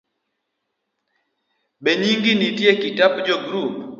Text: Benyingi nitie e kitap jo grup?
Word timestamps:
Benyingi 1.83 2.31
nitie 2.37 2.69
e 2.73 2.79
kitap 2.83 3.13
jo 3.25 3.37
grup? 3.45 3.75